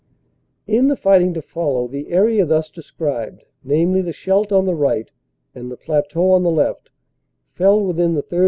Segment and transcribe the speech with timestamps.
[0.65, 5.11] In the fighting to follow the area thus described, namely the Scheldt on the right
[5.53, 6.89] and the plateau on the left,
[7.53, 8.39] fell within the 3rd.